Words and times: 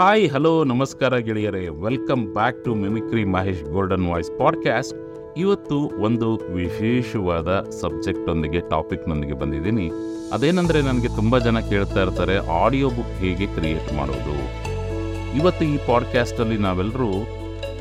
Hi 0.00 0.30
hello 0.30 0.64
ನಮಸ್ಕಾರ 0.64 1.16
ಗೆಳೆಯರೇ. 1.16 1.68
Welcome 1.68 2.26
back 2.26 2.64
to 2.64 2.74
mimicry 2.74 3.24
Mahesh 3.24 3.64
golden 3.64 4.06
voice 4.10 4.38
podcast 4.38 4.94
ಇವತ್ತು 5.36 5.78
ಒಂದು 5.78 6.36
ವಿಶೇಷವಾದ 6.36 7.70
ಸಬ್ಜೆಕ್ಟೊಂದಿಗೆ 7.80 8.60
ಟಾಪಿಕ್ನೊಂದಿಗೆ 8.60 9.32
ಬಂದಿದ್ದೀನಿ. 9.32 9.90
ಅದೇನೆಂದರೆ 10.32 10.82
ನನಗೆ 10.82 11.08
ತುಂಬ 11.08 11.38
ಜನ 11.38 11.58
ಕೇಳ್ತಾ 11.58 12.02
ಇರ್ತಾರೆ 12.02 12.36
ಆಡಿಯೋ 12.36 12.90
ಬುಕ್ 12.90 13.12
ಹೇಗೆ 13.18 13.46
ಕ್ರಿಯೇಟ್ 13.46 13.92
ಮಾಡೋದು? 13.92 14.36
ಇವತ್ತು 15.38 15.64
ಈ 15.64 15.76
ಪಾಡ್ಕ್ಯಾಸ್ಟಲ್ಲಿ 15.86 16.58
ನಾವೆಲ್ಲರೂ 16.58 17.10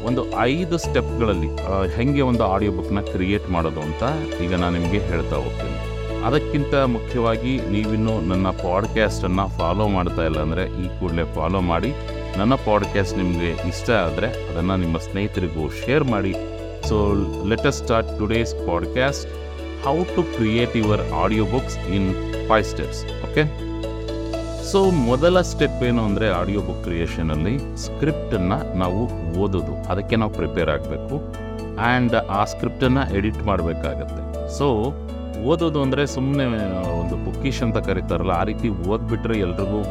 ಒಂದು 0.06 0.40
ಐದು 0.40 0.78
ಸ್ಟೆಪ್ಗಳಲ್ಲಿ 0.78 1.48
ಹೇಗೆ 1.96 2.22
ಒಂದು 2.22 2.44
ಆಡಿಯೋ 2.44 2.72
ಬುಕ್ನ 2.72 3.02
ಕ್ರಿಯೇಟ್ 3.02 3.50
ಮಾಡೋದು 3.50 3.80
ಅಂತ 3.80 4.04
ಈಗ 4.42 4.56
ನಾನು 4.56 4.80
ನಿಮಗೆ 4.80 5.00
ಹೇಳ್ತಾ 5.00 5.36
ಹೋಗ್ತೀನಿ. 5.36 5.89
ಅದಕ್ಕಿಂತ 6.26 6.76
ಮುಖ್ಯವಾಗಿ 6.76 7.58
ನೀವಿನ್ನೂ 7.58 8.22
ನನ್ನ 8.22 8.48
ಪಾಡ್ಕ್ಯಾಸ್ಟನ್ನು 8.50 9.46
ಫಾಲೋ 9.58 9.88
ಮಾಡ್ತಾ 9.88 10.24
ಇಲ್ಲ 10.26 10.40
ಅಂದರೆ 10.40 10.64
ಈ 10.84 11.00
ಕೂಡಲೇ 11.00 11.24
ಫಾಲೋ 11.36 11.62
ಮಾಡಿ. 11.62 11.92
ನನ್ನ 12.38 12.56
ಪಾಡ್ಕ್ಯಾಸ್ಟ್ 12.56 13.18
ನಿಮಗೆ 13.18 13.50
ಇಷ್ಟ 13.68 13.90
ಆದರೆ 13.90 14.28
ಅದನ್ನು 14.50 14.76
ನಿಮ್ಮ 14.78 14.98
ಸ್ನೇಹಿತರಿಗೂ 14.98 15.70
ಶೇರ್ 15.70 16.04
ಮಾಡಿ. 16.04 16.34
So 16.88 16.98
let's 17.48 17.78
start 17.78 18.20
today's 18.20 18.54
podcast 18.68 19.26
how 19.86 19.98
to 20.16 20.24
create 20.24 20.78
your 20.78 21.02
audio 21.14 21.46
books 21.46 21.78
in 21.78 22.14
five 22.50 22.64
steps 22.64 23.04
okay 23.06 23.44
so 24.72 24.92
ಮೊದಲ 24.92 25.42
ಸ್ಟೆಪ್ 25.42 25.84
ಏನು 25.84 26.02
ಅಂದರೆ 26.04 26.30
ಆಡಿಯೋ 26.30 26.62
ಬುಕ್ 26.62 26.84
ಕ್ರಿಯೇಷನಲ್ಲಿ 26.84 27.54
ಸ್ಕ್ರಿಪ್ಟನ್ನು 27.78 28.78
ನಾವು 28.78 29.00
ಓದೋದು. 29.40 29.90
ಅದಕ್ಕೆ 29.90 30.16
ನಾವು 30.16 30.32
ಪ್ರಿಪೇರ್ 30.32 30.70
ಆಗಬೇಕು. 30.70 31.16
ಆ್ಯಂಡ್ 31.80 32.16
ಆ 32.16 32.46
ಸ್ಕ್ರಿಪ್ಟನ್ನು 32.46 33.16
ಎಡಿಟ್ 33.16 33.44
ಮಾಡಬೇಕಾಗತ್ತೆ. 33.44 34.58
ಸೊ 34.58 34.68
ಓದೋದು 35.52 35.80
ಅಂದರೆ 35.86 36.04
ಸುಮ್ಮನೆ 36.16 36.46
ಒಂದು 37.02 37.16
ಬುಕ್ಕಿಶ್ 37.26 37.62
ಅಂತ 37.66 37.78
ಕರೀತಾರಲ್ಲ, 37.90 38.34
ಆ 38.42 38.44
ರೀತಿ 38.52 38.70
ಓದ್ಬಿಟ್ರೆ 38.94 39.38
ಎಲ್ರಿಗೂ 39.46 39.82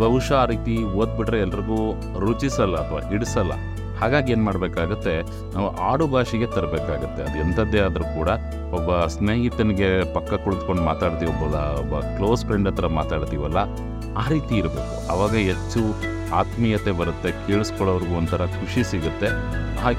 ಬಹುಶಃ 0.00 0.36
ಆ 0.40 0.46
ರೀತಿ 0.50 0.74
ಓದ್ಬಿಟ್ರೆ 1.02 1.38
ಎಲ್ರಿಗೂ 1.44 1.78
ರುಚಿಸಲ್ಲ 2.24 2.74
ಅಥವಾ 2.84 3.00
ಹಿಡಿಸಲ್ಲ. 3.10 3.52
ಹಾಗಾಗಿ 4.00 4.30
ಏನು 4.34 4.44
ಮಾಡಬೇಕಾಗತ್ತೆ, 4.46 5.14
ನಾವು 5.54 5.68
ಆಡು 5.88 6.06
ಭಾಷೆಗೆ 6.12 6.46
ತರಬೇಕಾಗತ್ತೆ. 6.54 7.20
ಅದು 7.26 7.36
ಎಂಥದ್ದೇ 7.44 7.80
ಆದರೂ 7.86 8.06
ಕೂಡ 8.18 8.28
ಒಬ್ಬ 8.78 8.90
ಸ್ನೇಹಿತನಿಗೆ 9.14 9.88
ಪಕ್ಕ 10.16 10.40
ಕುಳಿತುಕೊಂಡು 10.44 10.82
ಮಾತಾಡ್ತೀವಿ, 10.90 11.30
ಒಬ್ಬ 11.34 11.56
ಒಬ್ಬ 11.82 12.00
ಕ್ಲೋಸ್ 12.16 12.44
ಫ್ರೆಂಡ್ 12.48 12.68
ಹತ್ರ 12.70 12.88
ಮಾತಾಡ್ತೀವಲ್ಲ, 13.00 13.58
ಆ 14.22 14.24
ರೀತಿ 14.34 14.54
ಇರಬೇಕು. 14.62 14.96
ಆವಾಗ 15.14 15.34
ಹೆಚ್ಚು 15.50 15.82
ಆತ್ಮೀಯತೆ 16.40 16.92
ಬರುತ್ತೆ, 17.00 17.30
ಕೇಳಿಸ್ಕೊಳ್ಳೋರ್ಗೂ 17.46 18.14
ಒಂಥರ 18.20 18.46
ಖುಷಿ 18.60 18.82
ಸಿಗುತ್ತೆ. 18.92 19.30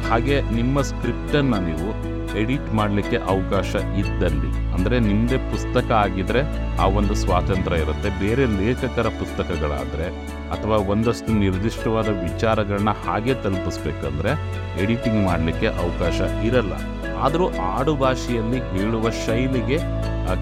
ಹಾಗೆ 0.10 0.38
ನಿಮ್ಮ 0.60 0.82
ಸ್ಕ್ರಿಪ್ಟನ್ನು 0.92 1.60
ನೀವು 1.70 1.90
ಎಡಿಟ್ 2.40 2.74
ಮಾಡಲಿಕ್ಕೆ 2.74 3.18
ಅವಕಾಶ 3.18 3.76
ಇದ್ದಲ್ಲಿ. 3.76 4.50
ಅಂದರೆ 4.74 5.00
ನಿಮ್ಮದೇ 5.00 5.38
ಪುಸ್ತಕ 5.52 5.92
ಆಗಿದ್ರೆ 5.92 6.42
ಆ 6.78 6.86
ಒಂದು 7.00 7.16
ಸ್ವಾತಂತ್ರ್ಯ 7.16 7.82
ಇರುತ್ತೆ. 7.82 8.10
ಬೇರೆ 8.20 8.46
ಲೇಖಕರ 8.46 9.08
ಪುಸ್ತಕಗಳಾದರೆ 9.20 10.08
ಅಥವಾ 10.50 10.78
ಒಂದಷ್ಟು 10.94 11.32
ನಿರ್ದಿಷ್ಟವಾದ 11.40 12.08
ವಿಚಾರಗಳನ್ನ 12.08 12.90
ಹಾಗೆ 13.06 13.34
ತಲುಪಿಸ್ಬೇಕಂದ್ರೆ 13.34 14.32
ಎಡಿಟಿಂಗ್ 14.84 15.26
ಮಾಡಲಿಕ್ಕೆ 15.26 15.68
ಅವಕಾಶ 15.68 16.20
ಇರಲ್ಲ. 16.46 16.74
ಆದರೂ 17.24 17.46
ಆಡು 17.62 17.96
ಭಾಷೆಯಲ್ಲಿ 17.96 18.60
ಹೇಳುವ 18.72 19.10
ಶೈಲಿಗೆ 19.26 19.78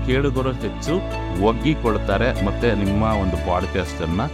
ಕೇಳುಗರು 0.05 0.51
ಹೆಚ್ಚು 0.51 0.95
ಒಗ್ಗಿಕೊಳ್ತಾರೆ 1.45 2.45
ಮತ್ತು 2.45 2.67
ನಿಮ್ಮ 2.83 3.03
ಒಂದು 3.23 3.37
ಪಾಡ್ಕಾಸ್ಟನ್ನು 3.47 4.25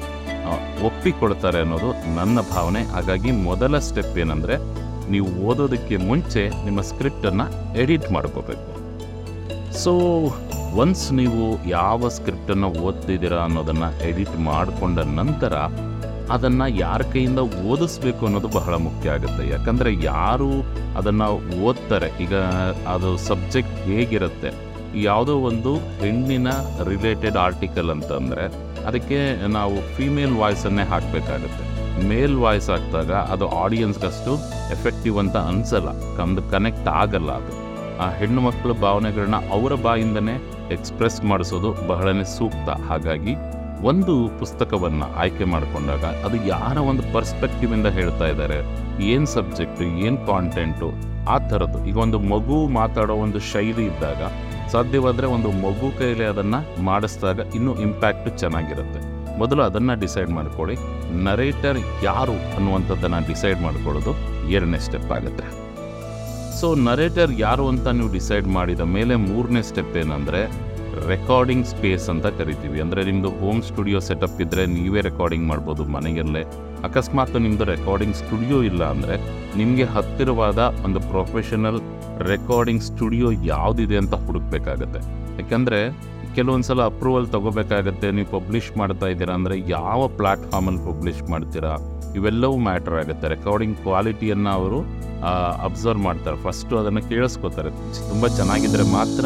ಒಪ್ಪಿಕೊಳ್ತಾರೆ 0.86 1.60
ಅನ್ನೋದು 1.60 1.90
ನನ್ನ 2.16 2.40
ಭಾವನೆ. 2.56 2.82
ಹಾಗಾಗಿ 2.84 3.32
ಮೊದಲ 3.32 3.80
ಸ್ಟೆಪ್ 3.80 4.18
ಏನಂದರೆ 4.18 4.56
ನೀವು 5.14 5.28
ಓದೋದಕ್ಕೆ 5.50 5.98
ಮುಂಚೆ 6.10 6.44
ನಿಮ್ಮ 6.66 6.80
ಸ್ಕ್ರಿಪ್ಟನ್ನು 6.92 7.46
ಎಡಿಟ್ 7.84 8.08
ಮಾಡ್ಕೋಬೇಕು. 8.16 8.70
ಸೊ 9.84 9.94
ಒನ್ಸ್ 10.84 11.06
ನೀವು 11.20 11.44
ಯಾವ 11.76 12.10
ಸ್ಕ್ರಿಪ್ಟನ್ನು 12.16 12.70
ಓದ್ತಿದ್ದೀರಾ 12.88 13.40
ಅನ್ನೋದನ್ನು 13.48 13.90
ಎಡಿಟ್ 14.10 14.38
ಮಾಡಿಕೊಂಡ 14.50 15.00
ನಂತರ 15.20 15.54
ಅದನ್ನು 16.36 16.66
ಯಾರ 16.84 17.02
ಕೈಯಿಂದ 17.14 17.42
ಓದಿಸ್ಬೇಕು 17.72 18.22
ಅನ್ನೋದು 18.28 18.50
ಬಹಳ 18.58 18.76
ಮುಖ್ಯ 18.88 19.14
ಆಗುತ್ತೆ. 19.16 19.44
ಯಾಕಂದರೆ 19.54 19.92
ಯಾರು 20.08 20.50
ಅದನ್ನು 21.00 21.28
ಓದ್ತಾರೆ, 21.68 22.10
ಈಗ 22.26 22.36
ಅದು 22.94 23.10
ಸಬ್ಜೆಕ್ಟ್ 23.30 23.78
ಹೇಗಿರುತ್ತೆ, 23.90 24.52
ಯಾವುದೋ 25.08 25.36
ಒಂದು 25.50 25.72
ಹೆಣ್ಣಿನ 26.02 26.50
ರಿಲೇಟೆಡ್ 26.90 27.38
ಆರ್ಟಿಕಲ್ 27.48 27.92
ಅಂತಂದರೆ 27.96 28.46
ಅದಕ್ಕೆ 28.90 29.20
ನಾವು 29.58 29.78
ಫೀಮೇಲ್ 29.96 30.36
ವಾಯ್ಸನ್ನೇ 30.42 30.86
ಹಾಕಬೇಕಾಗುತ್ತೆ. 30.94 31.64
ಮೇಲ್ 32.04 32.38
ವಾಯ್ಸ್ 32.38 32.70
ಆಗ್ತಾಗ 32.70 33.12
ಅದು 33.12 33.50
ಆಡಿಯನ್ಸ್ಗಷ್ಟು 33.50 34.34
ಎಫೆಕ್ಟಿವ್ 34.72 35.20
ಅಂತ 35.20 35.38
ಅನಿಸಲ್ಲ. 35.38 36.18
ಕಮ್ದು 36.18 36.42
ಕನೆಕ್ಟ್ 36.42 36.88
ಆಗಲ್ಲ 36.88 37.32
ಅದು. 37.32 37.68
ಆ 38.00 38.10
ಹೆಣ್ಣು 38.10 38.42
ಮಕ್ಕಳ 38.42 38.72
ಭಾವನೆಗಳನ್ನ 38.72 39.36
ಅವರ 39.36 39.74
ಬಾಯಿಂದನೇ 39.74 40.36
ಎಕ್ಸ್ಪ್ರೆಸ್ 40.72 41.24
ಮಾಡಿಸೋದು 41.24 41.88
ಬಹಳನೇ 41.88 42.24
ಸೂಕ್ತ. 42.24 42.70
ಹಾಗಾಗಿ 42.70 43.36
ಒಂದು 43.84 44.40
ಪುಸ್ತಕವನ್ನು 44.40 45.16
ಆಯ್ಕೆ 45.16 45.44
ಮಾಡಿಕೊಂಡಾಗ 45.44 46.04
ಅದು 46.04 46.48
ಯಾರ 46.48 46.78
ಒಂದು 46.78 47.14
ಪರ್ಸ್ಪೆಕ್ಟಿವಿಂದ 47.14 47.88
ಹೇಳ್ತಾ 47.88 48.26
ಇದ್ದಾರೆ 48.26 48.88
ಏನು 49.04 49.26
ಸಬ್ಜೆಕ್ಟು 49.26 49.84
ಏನು 49.84 50.28
ಕಾಂಟೆಂಟು 50.28 50.92
ಆ 51.30 51.38
ಥರದ್ದು. 51.38 51.86
ಈಗ 51.86 51.98
ಒಂದು 51.98 52.20
ಮಗು 52.20 52.68
ಮಾತಾಡೋ 52.68 53.14
ಒಂದು 53.14 53.40
ಶೈಲಿ 53.40 53.86
ಇದ್ದಾಗ 53.86 54.24
ಸಾಧ್ಯವಾದರೆ 54.72 55.28
ಒಂದು 55.28 55.52
ಮಗು 55.52 55.98
ಕೈಲಿ 56.00 56.24
ಅದನ್ನು 56.24 56.82
ಮಾಡಿಸಿದಾಗ 56.82 57.40
ಇನ್ನೂ 57.56 57.76
ಇಂಪ್ಯಾಕ್ಟ್ 57.76 58.38
ಚೆನ್ನಾಗಿರುತ್ತೆ. 58.38 59.17
ಮೊದಲು 59.42 59.62
ಅದನ್ನು 59.70 59.96
ಡಿಸೈಡ್ 60.04 60.32
ಮಾಡ್ಕೊಳ್ಳಿ. 60.38 60.76
ನರೇಟರ್ 61.28 61.80
ಯಾರು 62.10 62.36
ಅನ್ನುವಂಥದ್ದನ್ನು 62.58 63.22
ಡಿಸೈಡ್ 63.32 63.60
ಮಾಡ್ಕೊಳ್ಳೋದು 63.66 64.14
ಎರಡನೇ 64.56 64.80
ಸ್ಟೆಪ್ 64.88 65.12
ಆಗುತ್ತೆ. 65.18 65.46
ಸೊ 66.60 66.68
ನರೇಟರ್ 66.90 67.32
ಯಾರು 67.46 67.66
ಅಂತ 67.72 67.88
ನೀವು 67.98 68.12
ಡಿಸೈಡ್ 68.18 68.48
ಮಾಡಿದ 68.58 68.84
ಮೇಲೆ 68.96 69.16
ಮೂರನೇ 69.30 69.62
ಸ್ಟೆಪ್ 69.70 69.98
ಏನಂದರೆ 70.04 70.42
ರೆಕಾರ್ಡಿಂಗ್ 71.12 71.68
ಸ್ಪೇಸ್ 71.72 72.06
ಅಂತ 72.14 72.28
ಕರಿತೀವಿ. 72.38 72.78
ಅಂದರೆ 72.84 73.02
ನಿಮ್ಮದು 73.10 73.32
ಹೋಮ್ 73.42 73.60
ಸ್ಟುಡಿಯೋ 73.68 74.00
ಸೆಟಪ್ 74.08 74.40
ಇದ್ದರೆ 74.46 74.64
ನೀವೇ 74.78 75.02
ರೆಕಾರ್ಡಿಂಗ್ 75.10 75.46
ಮಾಡ್ಬೋದು 75.52 75.84
ಮನೆಯಲ್ಲೇ. 75.96 76.42
ಅಕಸ್ಮಾತ್ 76.88 77.36
ನಿಮ್ಮದು 77.46 77.66
ರೆಕಾರ್ಡಿಂಗ್ 77.74 78.18
ಸ್ಟುಡಿಯೋ 78.22 78.58
ಇಲ್ಲ 78.70 78.84
ಅಂದರೆ 78.94 79.16
ನಿಮಗೆ 79.60 79.86
ಹತ್ತಿರವಾದ 79.96 80.60
ಒಂದು 80.88 81.00
ಪ್ರೊಫೆಷನಲ್ 81.12 81.80
ರೆಕಾರ್ಡಿಂಗ್ 82.32 82.84
ಸ್ಟುಡಿಯೋ 82.90 83.30
ಯಾವುದಿದೆ 83.54 83.98
ಅಂತ 84.02 84.16
ಹುಡುಕ್ಬೇಕಾಗತ್ತೆ. 84.28 85.02
ಯಾಕಂದರೆ 85.42 85.82
ಕೆಲವೊಂದು 86.38 86.66
ಸಲ 86.70 86.82
ಅಪ್ರೂವಲ್ 86.92 87.28
ತೊಗೋಬೇಕಾಗತ್ತೆ, 87.36 88.08
ನೀವು 88.18 88.30
ಪಬ್ಲಿಷ್ 88.38 88.68
ಮಾಡ್ತಾ 88.80 89.08
ಇದ್ದೀರಾ 89.14 89.34
ಅಂದರೆ 89.38 89.56
ಯಾವ 89.76 90.02
ಪ್ಲ್ಯಾಟ್ಫಾರ್ಮಲ್ಲಿ 90.18 90.82
ಪಬ್ಲಿಷ್ 90.90 91.22
ಮಾಡ್ತೀರಾ, 91.34 91.72
ಇವೆಲ್ಲವೂ 92.18 92.56
ಮ್ಯಾಟರ್ 92.68 92.96
ಆಗುತ್ತೆ. 93.02 93.26
ರೆಕಾರ್ಡಿಂಗ್ 93.36 93.78
ಕ್ವಾಲಿಟಿಯನ್ನು 93.86 94.52
ಅವರು 94.60 94.80
ಅಬ್ಸರ್ವ್ 95.68 96.02
ಮಾಡ್ತಾರೆ. 96.08 96.38
ಫಸ್ಟು 96.46 96.74
ಅದನ್ನು 96.82 97.02
ಕೇಳಿಸ್ಕೋತಾರೆ. 97.12 97.72
ತುಂಬ 98.10 98.28
ಚೆನ್ನಾಗಿದ್ದರೆ 98.40 98.86
ಮಾತ್ರ 98.98 99.26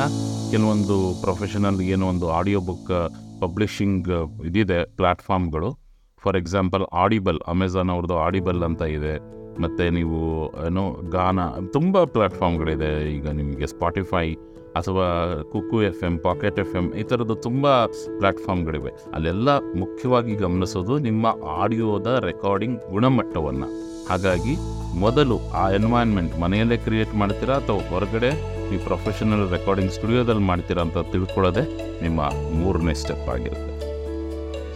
ಕೆಲವೊಂದು 0.53 0.97
ಪ್ರೊಫೆಷನಲ್ 1.25 1.81
ಏನೋ 1.95 2.05
ಒಂದು 2.13 2.29
ಆಡಿಯೋ 2.37 2.61
ಬುಕ್ 2.69 2.93
ಪಬ್ಲಿಷಿಂಗ್ 3.43 4.09
ಇದಿದೆ 4.49 4.79
ಪ್ಲ್ಯಾಟ್ಫಾರ್ಮ್ಗಳು 4.99 5.69
ಫಾರ್ 6.23 6.37
ಎಕ್ಸಾಂಪಲ್ 6.41 6.85
ಆಡಿಬಲ್ 7.03 7.39
ಅಮೆಝಾನ್ 7.53 7.91
ಅವ್ರದ್ದು 7.95 8.17
ಆಡಿಬಲ್ 8.27 8.61
ಅಂತ 8.69 8.81
ಇದೆ. 8.97 9.13
ಮತ್ತು 9.63 9.85
ನೀವು, 9.97 10.19
ಏನೋ 10.67 10.83
ಗಾನ 11.17 11.39
ತುಂಬ 11.75 12.03
ಪ್ಲ್ಯಾಟ್ಫಾರ್ಮ್ಗಳಿದೆ 12.15 12.91
ಈಗ 13.17 13.27
ನಿಮಗೆ. 13.41 13.67
ಸ್ಪಾಟಿಫೈ 13.73 14.25
ಅಥವಾ 14.75 15.33
Kukku 15.51 15.83
F 15.83 16.03
M 16.03 16.17
pocket 16.17 16.59
F 16.59 16.75
M 16.75 16.93
ಈ 16.93 17.03
ಥರದ್ದು 17.03 17.35
ತುಂಬ 17.35 17.85
ಪ್ಲಾಟ್ಫಾರ್ಮ್ಗಳಿವೆ. 18.19 18.91
ಅಲ್ಲೆಲ್ಲ 19.13 19.49
ಮುಖ್ಯವಾಗಿ 19.57 20.35
ಗಮನಿಸೋದು 20.35 20.99
ನಿಮ್ಮ 20.99 21.27
ಆಡಿಯೋದ 21.47 22.23
ರೆಕಾರ್ಡಿಂಗ್ 22.25 22.79
ಗುಣಮಟ್ಟವನ್ನು. 22.89 23.91
ಹಾಗಾಗಿ 24.09 24.55
ಮೊದಲು 24.99 25.39
ಆ 25.53 25.69
ಎನ್ವೈರ್ನ್ಮೆಂಟ್ 25.69 26.39
ಮನೆಯಲ್ಲೇ 26.39 26.77
ಕ್ರಿಯೇಟ್ 26.77 27.15
ಮಾಡ್ತೀರಾ 27.15 27.55
ಅಥವಾ 27.55 27.89
ಹೊರಗಡೆ 27.89 28.61
ನೀವು 28.71 28.83
ಪ್ರೊಫೆಷನಲ್ 28.83 29.49
ರೆಕಾರ್ಡಿಂಗ್ 29.49 29.91
ಸ್ಟುಡಿಯೋದಲ್ಲಿ 29.91 30.43
ಮಾಡ್ತೀರಾ 30.43 30.81
ಅಂತ 30.81 30.97
ತಿಳ್ಕೊಳ್ಳೋದೆ 30.97 31.63
ನಿಮ್ಮ 32.01 32.21
ಮೂರನೇ 32.63 32.93
ಸ್ಟೆಪ್ 32.93 33.29
ಆಗಿರುತ್ತೆ. 33.29 33.91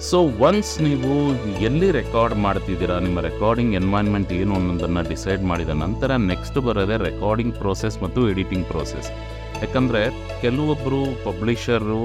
ಸೊ, 0.10 0.22
ಒನ್ಸ್ 0.22 0.82
ನೀವು 0.82 1.34
ಎಲ್ಲಿ 1.62 1.92
ರೆಕಾರ್ಡ್ 1.92 2.36
ಮಾಡ್ತಿದ್ದೀರಾ, 2.36 3.00
ನಿಮ್ಮ 3.00 3.20
ರೆಕಾರ್ಡಿಂಗ್ 3.20 3.76
ಎನ್ವೈರ್ನ್ಮೆಂಟ್ 3.76 4.34
ಏನು 4.34 4.56
ಅನ್ನೋದನ್ನು 4.56 5.10
ಡಿಸೈಡ್ 5.10 5.44
ಮಾಡಿದ 5.44 5.70
ನಂತರ 5.70 6.12
ನೆಕ್ಸ್ಟ್ 6.16 6.58
ಬರೋದೇ 6.58 6.98
ರೆಕಾರ್ಡಿಂಗ್ 6.98 7.56
ಪ್ರೋಸೆಸ್ 7.56 8.04
ಮತ್ತು 8.04 8.30
ಎಡಿಟಿಂಗ್ 8.30 8.66
ಪ್ರೋಸೆಸ್. 8.66 9.35
ಯಾಕಂದರೆ 9.64 10.02
ಕೆಲವೊಬ್ಬರು 10.44 11.00
ಪಬ್ಲಿಷರು 11.28 12.02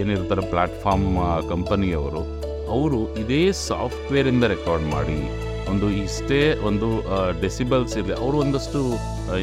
ಏನಿರ್ತಾರೆ 0.00 0.42
ಪ್ಲ್ಯಾಟ್ಫಾರ್ಮ್ 0.52 1.08
ಕಂಪನಿಯವರು, 1.52 2.22
ಅವರು 2.74 2.98
ಇದೇ 3.22 3.40
ಸಾಫ್ಟ್ವೇರಿಂದ 3.68 4.44
ರೆಕಾರ್ಡ್ 4.54 4.86
ಮಾಡಿ, 4.96 5.18
ಒಂದು 5.72 5.86
ಇಷ್ಟೇ 6.04 6.40
ಒಂದು 6.68 6.88
ಡೆಸಿಬಲ್ಸ್ 7.42 7.94
ಇದೆ 8.02 8.14
ಅವರು 8.22 8.36
ಒಂದಷ್ಟು 8.44 8.80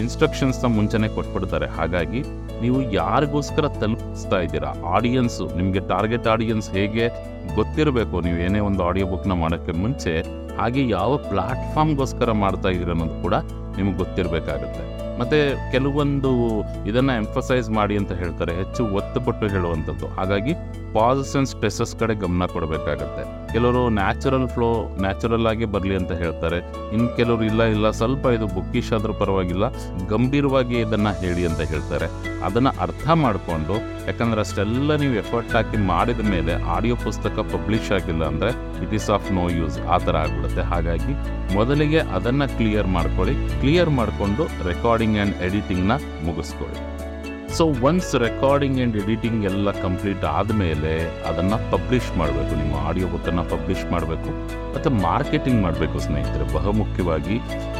ಇನ್ಸ್ಟ್ರಕ್ಷನ್ಸ್ನ 0.04 0.68
ಮುಂಚೆನೇ 0.78 1.10
ಕೊಟ್ಬಿಡ್ತಾರೆ. 1.18 1.68
ಹಾಗಾಗಿ 1.78 2.22
ನೀವು 2.64 2.80
ಯಾರಿಗೋಸ್ಕರ 3.00 3.66
ತಲುಪಿಸ್ತಾ 3.82 4.40
ಇದ್ದೀರಾ? 4.46 4.72
ಆಡಿಯನ್ಸು, 4.96 5.46
ನಿಮಗೆ 5.60 5.82
ಟಾರ್ಗೆಟ್ 5.92 6.28
ಆಡಿಯನ್ಸ್ 6.34 6.68
ಹೇಗೆ 6.78 7.06
ಗೊತ್ತಿರಬೇಕು? 7.60 8.16
ನೀವು 8.28 8.40
ಏನೇ 8.48 8.62
ಒಂದು 8.70 8.84
ಆಡಿಯೋ 8.90 9.08
ಬುಕ್ನ 9.14 9.36
ಮಾಡೋಕ್ಕೆ 9.44 9.76
ಮುಂಚೆ, 9.84 10.14
ಹಾಗೆ 10.60 10.82
ಯಾವ 10.98 11.12
ಪ್ಲ್ಯಾಟ್ಫಾರ್ಮ್ಗೋಸ್ಕರ 11.30 12.32
ಮಾಡ್ತಾ 12.46 12.72
ಇದ್ದೀರ 12.76 12.92
ಅನ್ನೋದು 12.96 13.18
ಕೂಡ 13.26 13.36
ನಿಮಗೆ 13.78 13.98
ಗೊತ್ತಿರಬೇಕಾಗುತ್ತೆ. 14.04 14.86
ಮತ್ತು 15.20 15.72
ಕೆಲವೊಂದು 15.72 16.32
ಇದನ್ನು 16.88 17.14
ಎಂಫಸೈಸ್ 17.14 17.70
ಮಾಡಿ 17.70 17.98
ಅಂತ 17.98 18.12
ಹೇಳ್ತಾರೆ. 18.12 18.54
ಹೆಚ್ಚು 18.56 18.86
ಒತ್ತು 18.86 19.22
ಕೊಟ್ಟು 19.22 19.48
ಹೇಳುವಂಥದ್ದು. 19.48 20.08
ಹಾಗಾಗಿ 20.08 20.54
ಪಾಸಸ್ 20.96 21.34
ಆ್ಯಂಡ್ 21.34 21.50
ಸ್ಟ್ರೆಸಸ್ 21.52 21.94
ಕಡೆ 22.02 22.14
ಗಮನ 22.24 22.46
ಕೊಡಬೇಕಾಗತ್ತೆ. 22.54 23.24
ಕೆಲವರು 23.54 23.82
ನ್ಯಾಚುರಲ್ 24.00 24.48
ಫ್ಲೋ, 24.54 24.70
ನ್ಯಾಚುರಲ್ 25.04 25.48
ಆಗಿ 25.52 25.66
ಬರಲಿ 25.74 25.96
ಅಂತ 26.00 26.14
ಹೇಳ್ತಾರೆ. 26.22 26.60
ಇನ್ನು 26.96 27.08
ಕೆಲವರು 27.20 27.44
ಇಲ್ಲ 27.52 27.62
ಇಲ್ಲ, 27.76 27.88
ಸ್ವಲ್ಪ 28.00 28.26
ಇದು 28.38 28.48
ಬುಕ್ಕಿಶ್ 28.56 28.92
ಆದರೂ 28.98 29.14
ಪರವಾಗಿಲ್ಲ, 29.22 29.68
ಗಂಭೀರವಾಗಿ 30.12 30.76
ಇದನ್ನು 30.86 31.12
ಹೇಳಿ 31.22 31.44
ಅಂತ 31.50 31.62
ಹೇಳ್ತಾರೆ. 31.72 32.08
ಅದನ್ನು 32.48 32.72
ಅರ್ಥ 32.86 33.08
ಮಾಡಿಕೊಂಡು, 33.24 33.78
ಯಾಕಂದರೆ 34.10 34.42
ಅಷ್ಟೆಲ್ಲ 34.46 34.96
ನೀವು 35.04 35.16
ಎಫರ್ಟ್ 35.24 35.56
ಹಾಕಿ 35.58 35.80
ಮಾಡಿದ 35.92 36.22
ಮೇಲೆ 36.34 36.54
ಆಡಿಯೋ 36.76 36.98
ಪುಸ್ತಕ 37.08 37.46
ಪಬ್ಲಿಷ್ 37.56 37.92
ಆಗಿಲ್ಲ 37.98 38.24
ಅಂದರೆ 38.34 38.52
it 38.86 38.94
is 39.00 39.10
of 39.18 39.32
no 39.40 39.46
use, 39.60 39.80
ಆ 39.96 39.98
ಥರ 40.06 40.16
ಆಗ್ಬಿಡುತ್ತೆ. 40.26 40.66
ಹಾಗಾಗಿ 40.74 41.16
ಮೊದಲಿಗೆ 41.58 42.02
ಅದನ್ನು 42.20 42.48
ಕ್ಲಿಯರ್ 42.60 42.90
ಮಾಡ್ಕೊಳ್ಳಿ. 42.98 43.36
ಕ್ಲಿಯರ್ 43.64 43.94
ಮಾಡಿಕೊಂಡು 44.00 44.46
ರೆಕಾರ್ಡಿಂಗ್ 44.72 45.18
ಆ್ಯಂಡ್ 45.20 45.36
ಎಡಿಟಿಂಗ್ನ 45.48 45.96
ಮುಗಿಸ್ಕೊಳ್ಳಿ. 46.30 46.80
So 47.58 47.64
once 47.90 48.10
recording 48.24 48.78
and 48.80 48.96
editing 49.02 49.42
ಎಲ್ಲ 49.50 49.70
ಕಂಪ್ಲೀಟ್ 49.86 50.24
ಆದಮೇಲೆ 50.38 50.92
ಅದನ್ನು 51.30 51.58
ಪಬ್ಲಿಷ್ 51.74 52.10
ಮಾಡಬೇಕು. 52.20 52.52
ನಿಮ್ಮ 52.62 52.76
ಆಡಿಯೋ 52.90 53.08
ಬುಕ್ಕನ್ನು 53.14 53.44
ಪಬ್ಲಿಷ್ 53.54 53.86
ಮಾಡಬೇಕು. 53.94 54.32
ಮತ್ತು 54.74 54.90
ಮಾರ್ಕೆಟಿಂಗ್ 55.08 55.60
ಮಾಡಬೇಕು 55.66 56.00
ಸ್ನೇಹಿತರೆ. 56.08 56.46
ಬಹುಮುಖ್ಯವಾಗಿ 56.58 57.38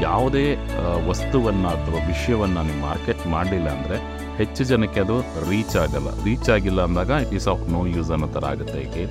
ಯಾವುದೇ 0.08 0.46
ವಸ್ತುವನ್ನು 1.10 1.70
ಅಥವಾ 1.76 2.02
ವಿಷಯವನ್ನು 2.12 2.64
ನೀವು 2.70 2.82
ಮಾರ್ಕೆಟ್ 2.90 3.24
ಮಾಡಲಿಲ್ಲ 3.36 3.70
ಅಂದರೆ 3.78 4.00
ಹೆಚ್ಚು 4.42 4.64
ಜನಕ್ಕೆ 4.72 5.00
ಅದು 5.06 5.18
ರೀಚ್ 5.52 5.76
ಆಗಲ್ಲ. 5.84 6.10
ರೀಚ್ 6.28 6.50
ಆಗಿಲ್ಲ 6.58 6.82
ಅಂದಾಗ 6.90 7.12
it 7.26 7.34
is 7.40 7.50
of 7.54 7.64
no 7.76 7.82
use 7.96 8.12
ಅನ್ನೋ 8.18 8.30
ಥರ 8.38 8.46
ಆಗುತ್ತೆ. 8.54 8.80
ಈಗ 8.88 9.08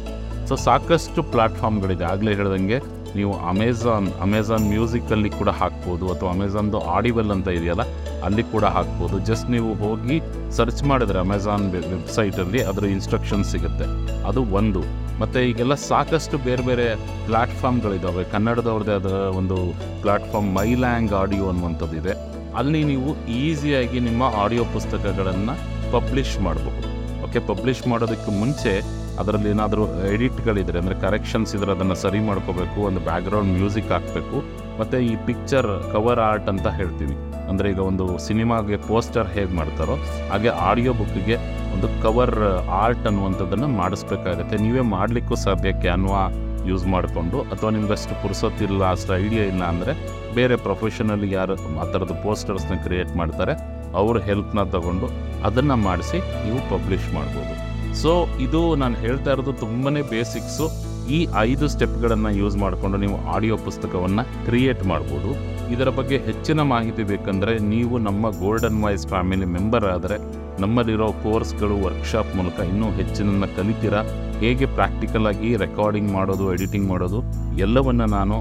ಸೊ 0.50 0.56
ಸಾಕಷ್ಟು 0.68 1.20
ಪ್ಲ್ಯಾಟ್ಫಾರ್ಮ್ಗಳಿದೆ 1.32 2.04
ಆಗಲೇ 2.12 2.34
ಹೇಳ್ದಂಗೆ 2.38 2.78
ನೀವು 3.16 3.32
ಅಮೆಝಾನ್ 3.48 4.08
ಅಮೆಝಾನ್ 4.20 4.68
ಮ್ಯೂಸಿಕಲ್ಲಿ 4.68 5.30
ಕೂಡ 5.30 5.48
ಹಾಕ್ಬೋದು 5.48 6.06
ಅಥವಾ 6.12 6.30
ಅಮೆಝಾನ್ದು 6.30 6.78
ಆಡಿಬಲ್ 6.96 7.30
ಅಂತ 7.30 7.48
ಇದೆಯಲ್ಲ, 7.48 7.84
ಅಲ್ಲಿ 8.24 8.42
ಕೂಡ 8.42 8.64
ಹಾಕ್ಬೋದು. 8.64 9.18
ಜಸ್ಟ್ 9.18 9.50
ನೀವು 9.50 9.74
ಹೋಗಿ 9.74 10.20
ಸರ್ಚ್ 10.56 10.84
ಮಾಡಿದರೆ 10.84 11.18
ಅಮೆಝಾನ್ 11.18 11.66
ವೆಬ್ಸೈಟಲ್ಲಿ 11.74 12.62
ಅದರ 12.62 12.84
ಇನ್ಸ್ಟ್ರಕ್ಷನ್ 12.84 13.44
ಸಿಗುತ್ತೆ. 13.44 13.86
ಅದು 14.30 14.42
ಒಂದು. 14.60 14.82
ಮತ್ತು 15.20 15.38
ಈಗೆಲ್ಲ 15.40 15.74
ಸಾಕಷ್ಟು 15.74 16.38
ಬೇರೆ 16.38 16.62
ಬೇರೆ 16.62 16.84
ಪ್ಲ್ಯಾಟ್ಫಾರ್ಮ್ಗಳಿದ್ದಾವೆ 17.26 18.24
ಕನ್ನಡದವ್ರದ್ದೇ 18.24 18.92
ಆದ 18.92 19.12
ಒಂದು 19.40 19.56
ಪ್ಲ್ಯಾಟ್ಫಾರ್ಮ್ 20.02 20.50
ಮೈಲ್ಯಾಂಗ್ 20.56 21.12
ಆಡಿಯೋ 21.12 21.48
ಅನ್ನುವಂಥದ್ದಿದೆ 21.48 22.12
ಅಲ್ಲಿ 22.56 22.84
ನೀವು 22.84 23.10
ಈಸಿಯಾಗಿ 23.28 24.00
ನಿಮ್ಮ 24.00 24.22
ಆಡಿಯೋ 24.44 24.64
ಪುಸ್ತಕಗಳನ್ನು 24.76 25.54
ಪಬ್ಲಿಷ್ 25.92 26.40
ಮಾಡಬಹುದು 26.40 26.88
ಓಕೆ 27.24 27.38
ಪಬ್ಲಿಷ್ 27.38 27.88
ಮಾಡೋದಕ್ಕೆ 27.88 28.30
ಮುಂಚೆ 28.40 28.97
ಅದರಲ್ಲಿ 29.20 29.48
ಏನಾದರೂ 29.54 29.84
ಎಡಿಟ್ಗಳಿದ್ರೆ, 30.14 30.78
ಅಂದರೆ 30.82 30.96
ಕರೆಕ್ಷನ್ಸ್ 31.04 31.52
ಇದ್ರೆ 31.58 31.72
ಅದನ್ನು 31.76 31.96
ಸರಿ 32.04 32.20
ಮಾಡ್ಕೋಬೇಕು, 32.28 32.78
ಒಂದು 32.88 33.00
ಬ್ಯಾಕ್ಗ್ರೌಂಡ್ 33.08 33.52
ಮ್ಯೂಸಿಕ್ 33.58 33.90
ಹಾಕಬೇಕು, 33.94 34.38
ಮತ್ತು 34.80 34.96
ಈ 35.10 35.12
ಪಿಕ್ಚರ್ 35.28 35.70
ಕವರ್ 35.94 36.20
ಆರ್ಟ್ 36.30 36.50
ಅಂತ 36.52 36.68
ಹೇಳ್ತೀವಿ. 36.80 37.16
ಅಂದರೆ 37.50 37.66
ಈಗ 37.72 37.80
ಒಂದು 37.90 38.04
ಸಿನಿಮಾಗೆ 38.26 38.76
ಪೋಸ್ಟರ್ 38.90 39.28
ಹೇಗೆ 39.36 39.52
ಮಾಡ್ತಾರೋ, 39.60 39.94
ಹಾಗೆ 40.32 40.50
ಆಡಿಯೋ 40.68 40.92
ಬುಕ್ಕಿಗೆ 41.00 41.38
ಒಂದು 41.74 41.88
ಕವರ್ 42.04 42.36
ಆರ್ಟ್ 42.82 43.06
ಅನ್ನುವಂಥದ್ದನ್ನು 43.10 43.68
ಮಾಡಿಸ್ಬೇಕಾಗತ್ತೆ. 43.80 44.56
ನೀವೇ 44.66 44.84
ಮಾಡಲಿಕ್ಕೂ 44.96 45.36
ಸಾಧ್ಯ 45.46 45.72
ಕ್ಯಾನ್ವಾ 45.84 46.22
ಯೂಸ್ 46.70 46.84
ಮಾಡಿಕೊಂಡು, 46.94 47.38
ಅಥವಾ 47.52 47.70
ನಿಮ್ಗಷ್ಟು 47.76 48.14
ಪುರ್ಸೊತ್ತಿಲ್ಲ 48.22 48.82
ಅಷ್ಟು 48.94 49.12
ಐಡಿಯಾ 49.22 49.44
ಇಲ್ಲ 49.52 49.62
ಅಂದರೆ 49.72 49.92
ಬೇರೆ 50.38 50.56
ಪ್ರೊಫೆಷನಲ್ 50.66 51.24
ಯಾರು 51.38 51.54
ಆ 51.82 51.86
ಥರದ್ದು 51.92 52.16
ಪೋಸ್ಟರ್ಸ್ನ 52.24 52.76
ಕ್ರಿಯೇಟ್ 52.86 53.14
ಮಾಡ್ತಾರೆ, 53.20 53.54
ಅವ್ರ 54.00 54.18
ಹೆಲ್ಪ್ನ 54.28 54.62
ತಗೊಂಡು 54.74 55.08
ಅದನ್ನು 55.48 55.78
ಮಾಡಿಸಿ 55.88 56.20
ನೀವು 56.44 56.60
ಪಬ್ಲಿಷ್ 56.74 57.08
ಮಾಡ್ಬೋದು. 57.16 57.54
ಸೊ 58.02 58.12
ಇದು 58.38 58.60
ನಾನು 58.74 58.96
ಹೇಳ್ತಾ 58.96 59.30
ಇರೋದು 59.32 59.52
ತುಂಬಾ 59.52 59.90
ಬೇಸಿಕ್ಸು 60.10 60.66
ಈ 61.16 61.26
ಐದು 61.38 61.68
ಸ್ಟೆಪ್ಗಳನ್ನು 61.68 62.30
ಯೂಸ್ 62.30 62.56
ಮಾಡಿಕೊಂಡು 62.56 62.96
ನೀವು 62.98 63.16
ಆಡಿಯೋ 63.34 63.56
ಪುಸ್ತಕವನ್ನು 63.56 64.24
ಕ್ರಿಯೇಟ್ 64.46 64.82
ಮಾಡ್ಬೋದು. 64.86 65.30
ಇದರ 65.74 65.88
ಬಗ್ಗೆ 65.88 66.18
ಹೆಚ್ಚಿನ 66.18 66.60
ಮಾಹಿತಿ 66.72 67.02
ಬೇಕಂದರೆ 67.02 67.58
ನೀವು 67.72 67.98
ನಮ್ಮ 67.98 68.30
ಗೋಲ್ಡನ್ 68.42 68.82
ವಾಯ್ಸ್ 68.82 69.06
ಫ್ಯಾಮಿಲಿ 69.06 69.44
ಮೆಂಬರ್ 69.44 69.86
ಆದರೆ 69.94 70.18
ನಮ್ಮಲ್ಲಿರೋ 70.62 71.08
ಕೋರ್ಸ್ಗಳು 71.24 71.74
ವರ್ಕ್ಶಾಪ್ 71.84 72.30
ಮೂಲಕ 72.36 72.58
ಇನ್ನೂ 72.70 72.86
ಹೆಚ್ಚಿನ 72.90 73.44
ಕಲಿತೀರಾ? 73.58 74.00
ಹೇಗೆ 74.40 74.66
ಪ್ರಾಕ್ಟಿಕಲ್ 74.66 75.26
ಆಗಿ 75.26 75.56
ರೆಕಾರ್ಡಿಂಗ್ 75.56 76.10
ಮಾಡೋದು 76.12 76.44
ಎಡಿಟಿಂಗ್ 76.54 76.88
ಮಾಡೋದು? 76.88 77.20
ಎಲ್ಲವನ್ನು 77.64 78.06
ನಾನು 78.06 78.36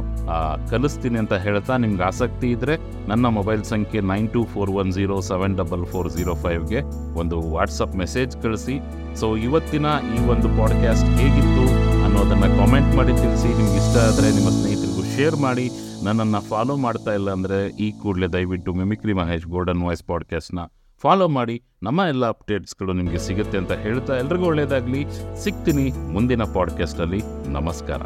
ಕಲಿಸ್ತೀನಿ 0.71 1.17
ಅಂತ 1.23 1.33
ಹೇಳ್ತಾ 1.45 1.77
ನಿಮ್ಗೆ 1.77 2.03
ಆಸಕ್ತಿ 2.03 2.47
ಇದ್ದರೆ 2.51 2.75
ನನ್ನ 3.07 3.25
ಮೊಬೈಲ್ 3.37 3.63
ಸಂಖ್ಯೆ 3.63 4.01
nine 4.01 4.29
two 4.29 4.43
four 4.53 4.71
one 4.81 4.91
zero 4.91 5.19
seven 5.29 5.57
double 5.57 5.85
four 5.85 6.09
zero 6.17 6.35
ಫೈವ್ಗೆ 6.45 6.81
ಒಂದು 7.19 7.39
ವಾಟ್ಸಪ್ 7.55 7.95
ಮೆಸೇಜ್ 7.95 8.35
ಕಳಿಸಿ. 8.43 8.77
ಸೊ 9.19 9.35
ಇವತ್ತಿನ 9.47 9.85
ಈ 10.15 10.27
ಒಂದು 10.33 10.49
ಪಾಡ್ಕ್ಯಾಸ್ಟ್ 10.59 11.09
ಹೇಗಿತ್ತು? 11.21 11.56
ಅನ್ನೋದನ್ನು 12.17 12.47
ಕಾಮೆಂಟ್ 12.59 12.95
ಮಾಡಿ 12.95 13.13
ತಿಳಿಸಿ, 13.13 13.49
ನಿಮ್ಗೆ 13.57 13.75
ಇಷ್ಟ 13.81 13.95
ಆದರೆ 14.05 14.27
ನಿಮ್ಮ 14.35 14.49
ಸ್ನೇಹಿತರಿಗೂ 14.49 15.01
ಶೇರ್ 15.15 15.35
ಮಾಡಿ. 15.35 15.65
ನನ್ನನ್ನು 16.03 16.39
ಫಾಲೋ 16.41 16.75
ಮಾಡ್ತಾ 16.75 17.11
ಇಲ್ಲ 17.13 17.29
ಅಂದರೆ 17.31 17.59
ಈ 17.85 17.91
ಕೂಡಲೇ 18.01 18.27
ದಯವಿಟ್ಟು 18.27 18.73
ಮಿಮಿಕ್ರಿ 18.73 19.13
ಮಹೇಶ್ 19.13 19.45
ಗೋಲ್ಡನ್ 19.47 19.83
ವಾಯ್ಸ್ 19.83 20.03
ಪಾಡ್ಕಾಸ್ಟ್ನ 20.03 20.63
ಫಾಲೋ 21.03 21.27
ಮಾಡಿ. 21.27 21.57
ನಮ್ಮ 21.83 22.01
ಎಲ್ಲ 22.13 22.25
ಅಪ್ಡೇಟ್ಸ್ಗಳು 22.27 22.93
ನಿಮಗೆ 22.93 23.17
ಸಿಗುತ್ತೆ 23.17 23.57
ಅಂತ 23.57 23.71
ಹೇಳ್ತಾ 23.71 24.15
ಎಲ್ರಿಗೂ 24.17 24.45
ಒಳ್ಳೆಯದಾಗಲಿ 24.45 25.03
ಸಿಗ್ತೀನಿ 25.43 25.85
ಮುಂದಿನ 26.13 26.43
ಪಾಡ್ಕಾಸ್ಟಲ್ಲಿ 26.57 27.21
ನಮಸ್ಕಾರ. 27.49 28.01